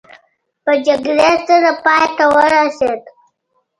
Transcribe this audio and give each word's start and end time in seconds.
په 0.63 0.71
جګړې 0.85 1.31
سره 1.47 1.71
پای 1.83 2.05
ته 2.17 2.25
ورسېده. 2.35 3.09